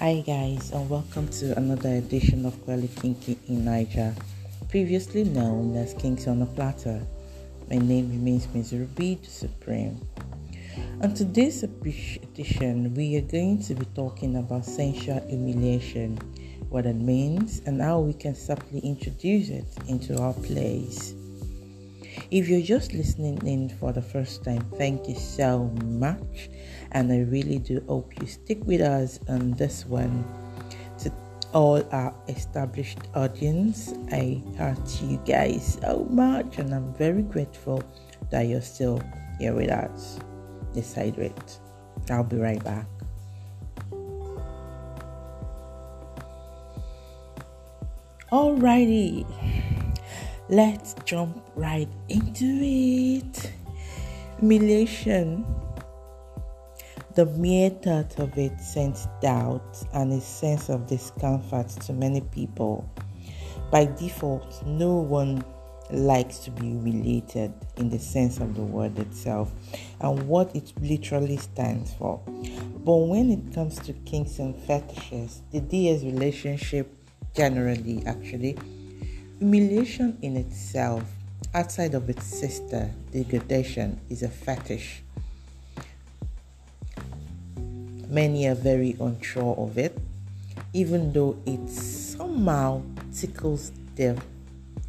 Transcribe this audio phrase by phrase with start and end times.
[0.00, 4.14] Hi guys and welcome to another edition of Quelly Kinky in Niger,
[4.68, 7.04] previously known as Kinks on a Platter.
[7.68, 8.74] My name remains Ms.
[8.74, 10.00] Ruby Supreme.
[11.02, 16.16] On today's edition, we are going to be talking about sensual humiliation,
[16.68, 21.16] what it means, and how we can subtly introduce it into our plays.
[22.30, 26.50] If you're just listening in for the first time, thank you so much.
[26.92, 30.28] And I really do hope you stick with us on this one.
[30.98, 31.12] To
[31.54, 37.82] all our established audience, I heart you guys so much, and I'm very grateful
[38.30, 39.00] that you're still
[39.38, 40.20] here with us.
[40.74, 41.58] Dehydrate.
[42.10, 42.86] I'll be right back.
[48.30, 49.24] Alrighty.
[50.50, 53.52] Let's jump right into it.
[54.38, 55.44] Humiliation.
[57.16, 62.88] The mere thought of it sends doubt and a sense of discomfort to many people.
[63.70, 65.44] By default, no one
[65.90, 69.52] likes to be humiliated in the sense of the word itself
[70.00, 72.22] and what it literally stands for.
[72.26, 76.90] But when it comes to kinks and fetishes, the DS relationship
[77.34, 78.56] generally actually
[79.38, 81.04] Humiliation in itself,
[81.54, 85.04] outside of its sister, degradation, is a fetish.
[88.08, 89.96] Many are very unsure of it,
[90.72, 92.82] even though it somehow
[93.14, 94.16] tickles their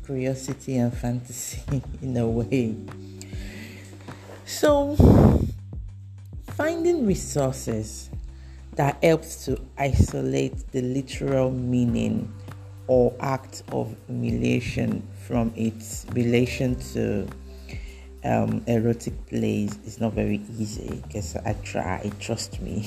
[0.04, 2.76] curiosity and fantasy in a way.
[4.46, 4.96] So,
[6.56, 8.10] finding resources
[8.78, 12.34] that helps to isolate the literal meaning
[12.90, 17.28] or act of humiliation from its relation to
[18.26, 22.84] um, erotic plays is not very easy because I try, trust me.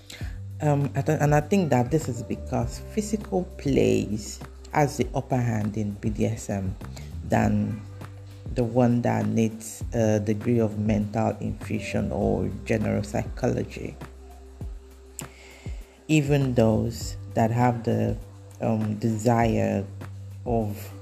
[0.60, 4.40] um, and I think that this is because physical plays
[4.72, 6.72] has the upper hand in BDSM
[7.28, 7.80] than
[8.56, 13.96] the one that needs a degree of mental infusion or general psychology.
[16.08, 18.16] Even those that have the
[18.62, 19.84] um, desire
[20.46, 20.92] of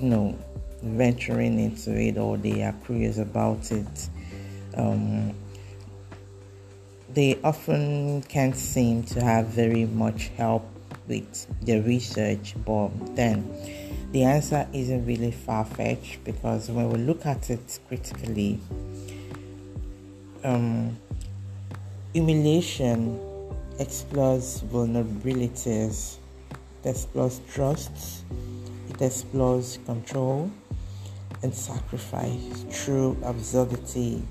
[0.00, 0.38] you know
[0.82, 4.08] venturing into it or they are curious about it
[4.76, 5.32] um,
[7.14, 10.66] they often can't seem to have very much help
[11.06, 13.48] with their research but then
[14.12, 18.58] the answer isn't really far-fetched because when we look at it critically
[20.44, 20.96] um,
[22.12, 23.20] humiliation
[23.78, 26.16] explores vulnerabilities
[26.82, 28.24] it explores trust,
[28.90, 30.50] it explores control
[31.42, 34.22] and sacrifice through absurdity,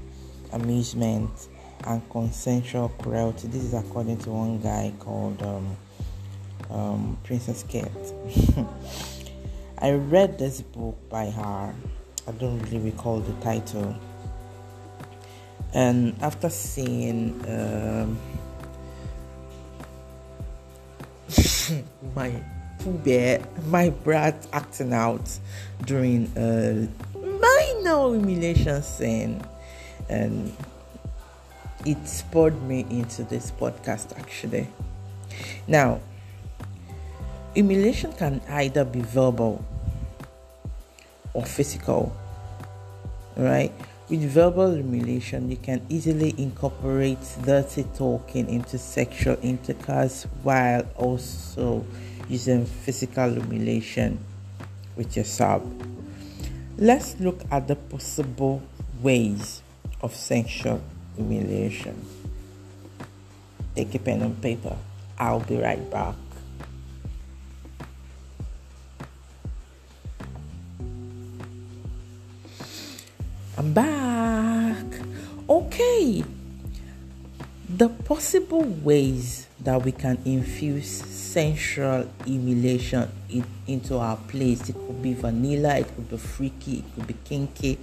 [0.54, 1.48] amusement,
[1.86, 3.48] and consensual cruelty.
[3.48, 5.78] This is according to one guy called um,
[6.70, 7.88] um, Princess Kate.
[9.78, 11.74] I read this book by her.
[12.28, 13.96] I don't really recall the title.
[15.74, 18.20] And after seeing um,
[22.16, 22.44] my
[23.04, 25.40] bear, my brat acting out
[25.86, 29.42] during a minor humiliation scene,
[30.10, 30.56] and
[31.86, 34.68] it spurred me into this podcast actually.
[35.68, 36.00] Now,
[37.54, 39.64] humiliation can either be verbal
[41.34, 42.16] or physical,
[43.38, 43.74] right?
[44.12, 51.86] With verbal humiliation, you can easily incorporate dirty talking into sexual intercourse while also
[52.28, 54.20] using physical humiliation
[54.98, 55.64] with your sub.
[56.78, 58.62] Let's look at the possible
[59.02, 59.62] ways
[60.02, 60.82] of sexual
[61.16, 61.96] humiliation.
[63.78, 64.76] Take a pen and paper.
[65.18, 66.16] I'll be right back.
[78.52, 84.68] Possible ways that we can infuse sensual humiliation in, into our place.
[84.68, 87.80] It could be vanilla, it could be freaky, it could be kinky.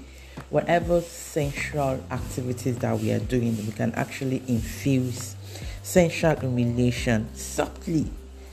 [0.50, 5.36] Whatever sensual activities that we are doing, we can actually infuse
[5.82, 8.06] sensual humiliation subtly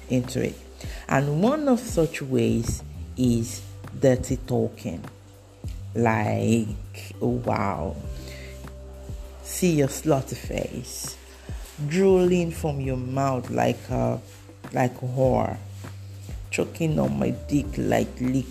[0.10, 0.56] into it.
[1.10, 2.82] And one of such ways
[3.18, 3.62] is
[4.00, 5.04] dirty talking
[5.94, 6.68] like
[7.22, 7.96] oh wow
[9.42, 11.16] see your slutty face
[11.88, 14.20] drooling from your mouth like a
[14.74, 15.58] like whore
[16.52, 18.46] choking on my dick like lick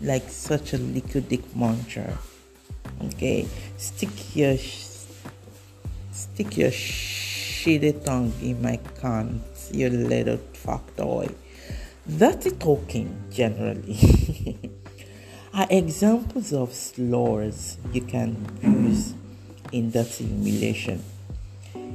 [0.00, 2.12] like such a liquid dick muncher
[3.02, 3.46] okay
[3.76, 4.56] stick your
[6.16, 9.40] stick your shitty tongue in my cunt,
[9.72, 11.34] you little fuck fuckboy.
[12.06, 13.98] Dirty talking, generally,
[15.54, 19.14] are examples of slurs you can use
[19.72, 21.02] in that humiliation.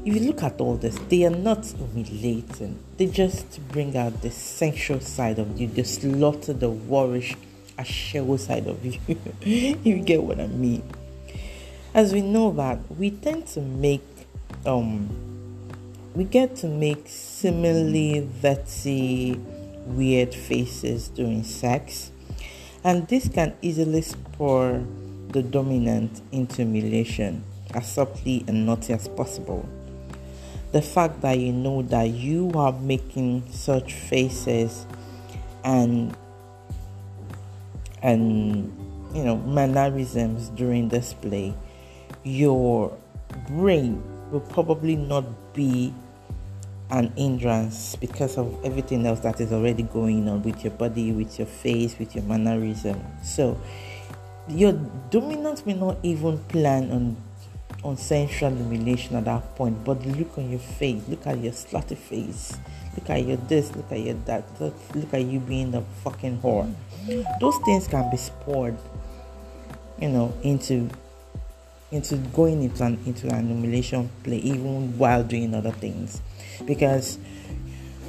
[0.03, 2.83] If you look at all this, they are not humiliating.
[2.97, 5.67] They just bring out the sensual side of you.
[5.67, 7.35] They slaughter the warish,
[7.77, 8.99] ashewo side of you.
[9.83, 10.81] you get what I mean?
[11.93, 14.01] As we know that, we tend to make
[14.65, 15.07] um
[16.15, 19.39] we get to make similarly dirty
[19.85, 22.11] weird faces during sex,
[22.83, 24.83] and this can easily spur
[25.29, 27.43] the dominant into humiliation
[27.75, 29.69] as subtly and naughty as possible.
[30.71, 34.85] The fact that you know that you are making such faces
[35.63, 36.15] and
[38.01, 38.71] and
[39.13, 41.53] you know mannerisms during display,
[42.23, 42.97] your
[43.47, 44.01] brain
[44.31, 45.93] will probably not be
[46.89, 51.39] an hindrance because of everything else that is already going on with your body, with
[51.39, 52.99] your face, with your mannerism.
[53.23, 53.59] So
[54.47, 54.73] your
[55.09, 57.17] dominant may not even plan on
[57.83, 61.97] on sensual humiliation at that point, but look on your face, look at your slutty
[61.97, 62.57] face,
[62.95, 66.71] look at your this, look at your that, look at you being a fucking whore.
[67.39, 68.77] Those things can be spoiled,
[69.99, 70.89] you know, into
[71.91, 76.21] into going into an into an humiliation play even while doing other things
[76.65, 77.17] because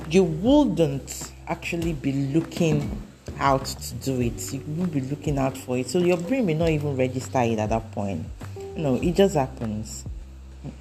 [0.08, 3.02] you wouldn't actually be looking
[3.38, 4.52] out to do it.
[4.52, 5.88] You won't be looking out for it.
[5.88, 8.26] So your brain may not even register it at that point.
[8.74, 10.04] You know, it just happens.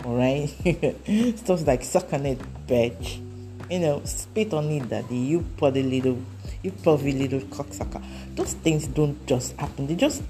[0.06, 0.50] Alright?
[1.38, 3.20] Stuff like suck on it, bitch.
[3.70, 5.18] You know, spit on it, daddy.
[5.18, 6.18] You put a little
[6.64, 8.04] you probably little cocksucker.
[8.36, 9.88] Those things don't just happen.
[9.88, 10.24] They just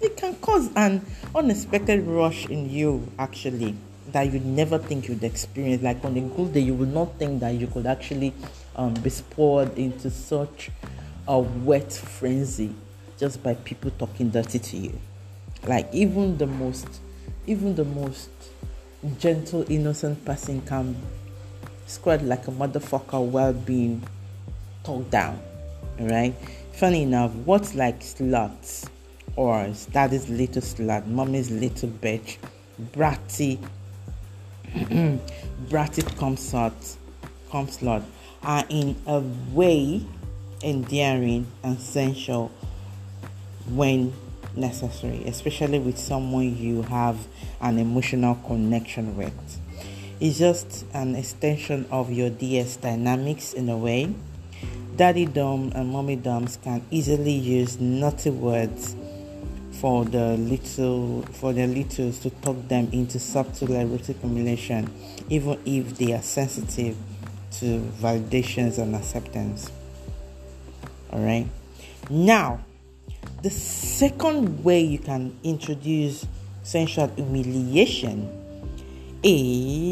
[0.00, 3.76] they can cause an unexpected rush in you actually
[4.12, 5.82] that you'd never think you'd experience.
[5.82, 8.32] Like on a good day, you would not think that you could actually
[8.76, 10.70] um, be spoiled into such
[11.28, 12.74] a wet frenzy
[13.18, 15.00] just by people talking dirty to you.
[15.66, 16.86] Like even the most,
[17.46, 18.30] even the most
[19.18, 20.96] gentle, innocent person can
[21.86, 24.02] squat like a motherfucker while being
[24.82, 25.40] talked down.
[25.98, 26.34] Right?
[26.72, 28.88] Funny enough, what's like sluts
[29.36, 32.36] or daddy's little slut, mommy's little bitch,
[32.92, 33.58] bratty,
[35.68, 36.74] bratty consort,
[37.50, 38.02] consort
[38.42, 39.20] are in a
[39.52, 40.02] way
[40.62, 42.50] endearing and sensual
[43.68, 44.12] when
[44.56, 47.16] necessary, especially with someone you have
[47.60, 49.32] an emotional connection with.
[50.20, 54.14] It's just an extension of your DS dynamics in a way.
[54.96, 58.94] Daddy dom and mommy doms can easily use naughty words
[59.72, 64.88] for the little for the littles to talk them into subtle erotic humiliation,
[65.28, 66.96] even if they are sensitive
[67.50, 69.70] to validations and acceptance.
[71.12, 71.48] Alright.
[72.08, 72.60] Now,
[73.42, 76.26] the second way you can introduce
[76.62, 78.28] sensual humiliation
[79.22, 79.84] is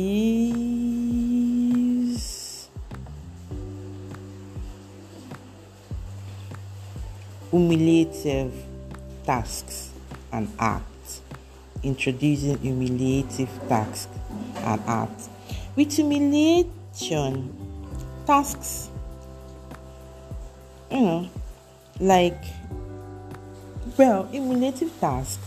[7.50, 8.52] humiliative
[9.26, 9.90] tasks
[10.32, 11.20] and acts.
[11.83, 14.09] Introducing humiliative tasks
[14.64, 15.28] and acts.
[15.76, 17.52] With humiliation,
[18.26, 18.88] tasks,
[20.90, 21.28] you know,
[22.00, 22.42] like,
[23.96, 25.40] well, humiliative task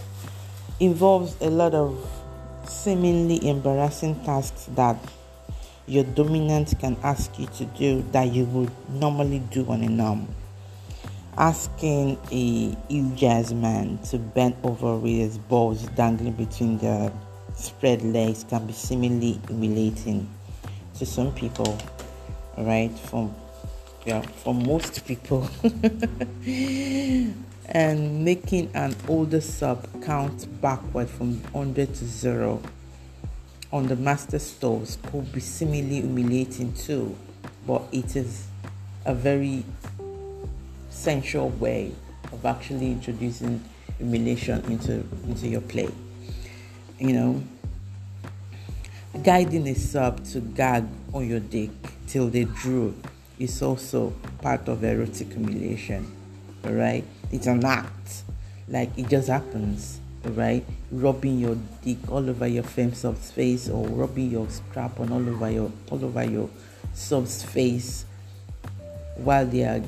[0.80, 1.98] involves a lot of
[2.68, 4.98] seemingly embarrassing tasks that
[5.88, 10.28] your dominant can ask you to do that you would normally do on a norm
[11.38, 17.12] asking a huge man to bend over with his balls dangling between the
[17.56, 20.30] spread legs can be seemingly humiliating
[20.98, 21.78] to some people,
[22.58, 22.92] right?
[23.10, 23.36] From
[24.06, 25.50] yeah, for most people,
[27.70, 32.62] and making an older sub count backward from 100 to 0
[33.72, 37.16] on the master stores could be seemingly humiliating too,
[37.68, 38.48] but it is
[39.06, 39.64] a very
[40.90, 41.92] sensual way
[42.32, 43.64] of actually introducing
[43.98, 45.90] humiliation into into your play.
[47.00, 47.44] You know,
[49.24, 51.72] guiding a sub to gag on your dick
[52.08, 52.94] till they drool
[53.40, 56.10] is also part of erotic humiliation.
[56.66, 57.04] Alright?
[57.32, 58.24] It's an act.
[58.68, 60.00] Like it just happens.
[60.24, 60.66] right?
[60.92, 65.28] Rubbing your dick all over your fem sub's face or rubbing your strap on all
[65.30, 66.50] over your all over your
[66.94, 68.06] sub's face
[69.18, 69.82] while they are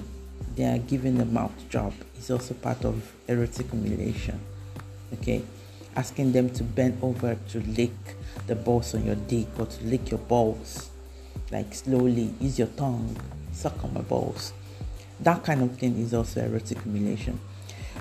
[0.55, 4.39] they are giving the mouth job is also part of erotic humiliation.
[5.13, 5.43] Okay,
[5.95, 7.91] asking them to bend over to lick
[8.47, 10.89] the balls on your dick or to lick your balls,
[11.51, 13.15] like slowly, use your tongue,
[13.51, 14.53] suck on my balls.
[15.21, 17.39] That kind of thing is also erotic humiliation.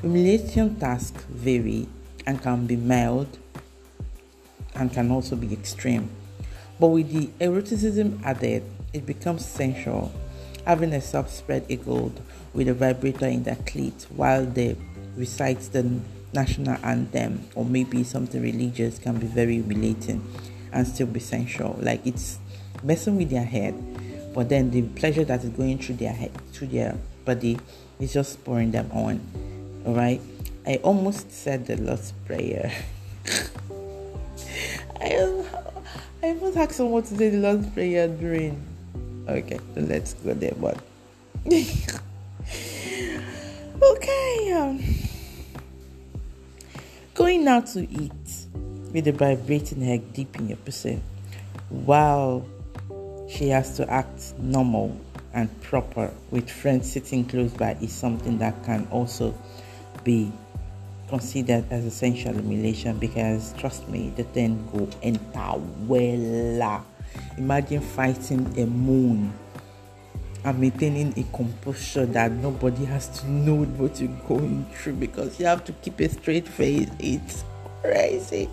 [0.01, 1.89] Humiliation tasks vary
[2.27, 3.39] and can be mild
[4.75, 6.11] and can also be extreme.
[6.79, 10.13] But with the eroticism added, it becomes sensual.
[10.67, 12.13] Having a soft spread eagle
[12.53, 14.77] with a vibrator in their clit while they
[15.17, 16.01] recite the
[16.35, 20.23] national anthem or maybe something religious can be very humiliating
[20.73, 21.79] and still be sensual.
[21.81, 22.39] Like it's
[22.83, 23.75] messing with their head,
[24.37, 27.59] but then the pleasure that is going through their head, through their body,
[27.99, 29.19] is just spurring them on.
[29.87, 30.21] All right.
[30.67, 32.71] I almost said the Lord's Prayer.
[35.01, 35.43] I,
[36.23, 38.63] I almost asked someone to say the Lord's Prayer during.
[39.27, 40.79] Okay, so let's go there, but.
[43.83, 44.53] okay.
[44.53, 44.85] Um,
[47.15, 48.13] going now to eat
[48.93, 51.01] with a vibrating head deep in your pussy
[51.71, 52.47] while
[53.29, 54.99] she has to act normal
[55.35, 59.35] and proper with friends sitting close by is something that can also
[60.05, 60.33] be
[61.09, 66.85] considered as essential humiliation because trust me, the thing go enter well.
[67.39, 69.33] Imagine fighting a moon
[70.45, 75.47] and maintaining a composure that nobody has to know what you're going through because you
[75.47, 76.89] have to keep a straight face.
[76.99, 77.45] It's
[77.83, 78.49] crazy.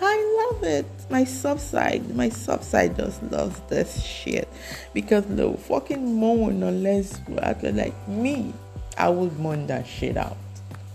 [0.00, 0.86] I love it.
[1.10, 4.48] My subside, my subside just loves this shit
[4.94, 8.52] because no fucking moan unless you act like me.
[8.96, 10.36] I would moan that shit out.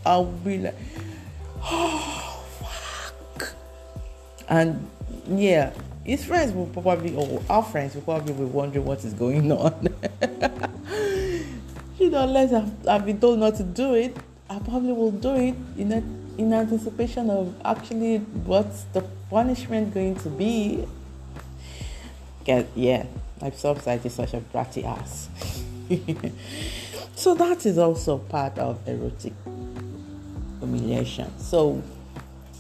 [0.06, 0.76] I'll be like,
[1.64, 2.44] oh
[3.38, 3.54] fuck.
[4.48, 4.90] And
[5.28, 5.74] yeah,
[6.04, 9.88] his friends will probably, or our friends will probably be wondering what is going on.
[12.00, 14.16] you know, unless I've, I've, been told not to do it,
[14.50, 16.02] I probably will do it you a,
[16.38, 20.88] in anticipation of actually what's the punishment going to be.
[22.44, 23.06] Get yeah,
[23.54, 25.30] subside is such a bratty ass.
[27.16, 29.34] so that is also part of erotic
[30.60, 31.38] humiliation.
[31.40, 31.82] So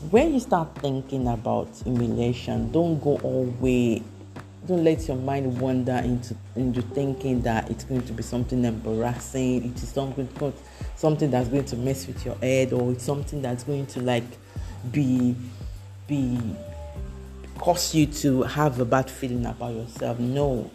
[0.09, 4.03] when you start thinking about humiliation, don't go all way.
[4.67, 9.71] Don't let your mind wander into into thinking that it's going to be something embarrassing.
[9.71, 10.27] It is something
[10.97, 14.25] something that's going to mess with your head, or it's something that's going to like
[14.91, 15.35] be
[16.07, 16.37] be
[17.57, 20.19] cause you to have a bad feeling about yourself.
[20.19, 20.69] No,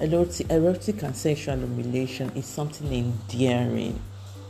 [0.00, 4.00] erotic, erotic and sexual humiliation is something endearing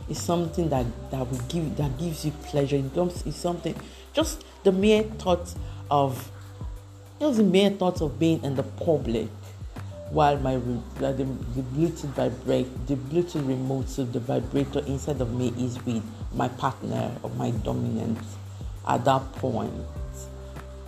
[0.09, 2.77] it's something that that will give that gives you pleasure.
[2.77, 3.75] It comes is something
[4.13, 5.53] just the mere thought
[5.91, 6.31] of
[7.19, 9.27] just the mere thought of being in the public
[10.09, 15.53] while my the, the Bluetooth vibrate the Bluetooth remote so the vibrator inside of me
[15.57, 18.19] is with my partner or my dominant
[18.87, 19.73] at that point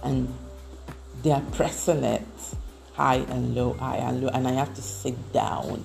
[0.04, 0.34] and
[1.22, 2.24] they are pressing it
[2.94, 5.84] high and low, high and low, and I have to sit down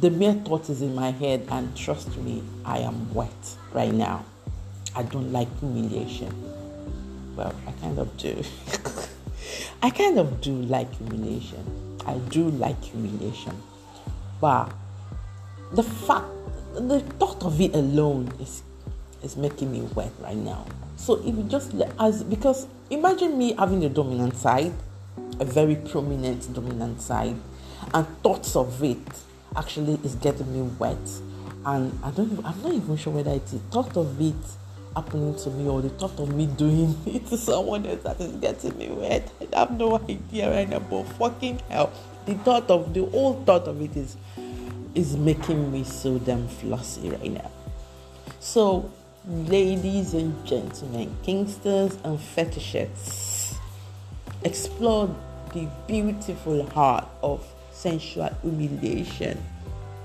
[0.00, 4.24] the mere thought is in my head, and trust me, I am wet right now.
[4.94, 6.32] I don't like humiliation.
[7.34, 8.42] Well, I kind of do.
[9.82, 11.87] I kind of do like humiliation.
[12.08, 13.60] I do like humiliation.
[14.40, 14.72] But
[15.72, 16.26] the fact,
[16.74, 18.62] the thought of it alone is
[19.22, 20.64] is making me wet right now.
[20.96, 24.72] So if you just as because imagine me having a dominant side,
[25.40, 27.36] a very prominent dominant side,
[27.92, 28.98] and thoughts of it
[29.56, 30.96] actually is getting me wet.
[31.66, 34.34] And I don't I'm not even sure whether it's the thought of it
[34.98, 38.32] happening to me or the thought of me doing it to someone else that is
[38.32, 39.30] getting me wet.
[39.54, 41.92] I have no idea right now, but fucking hell.
[42.26, 44.16] The thought of the whole thought of it is
[44.94, 47.50] is making me so damn flossy right now.
[48.40, 48.90] So,
[49.26, 53.54] ladies and gentlemen, kinksters and fetishists,
[54.42, 55.14] explore
[55.54, 59.40] the beautiful heart of sensual humiliation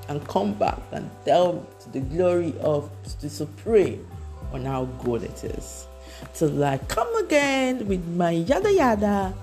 [0.08, 4.06] and come back and tell to the glory of the supreme
[4.54, 5.88] on how good it is.
[6.34, 9.34] So like come again with my yada yada.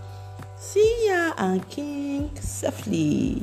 [0.57, 3.43] See ya and kink safely.